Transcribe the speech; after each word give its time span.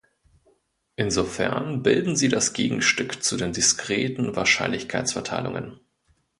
Insofern 0.95 1.83
bilden 1.83 2.15
sie 2.15 2.27
das 2.27 2.53
Gegenstück 2.53 3.23
zu 3.23 3.37
den 3.37 3.53
diskreten 3.53 4.35
Wahrscheinlichkeitsverteilungen. 4.35 5.79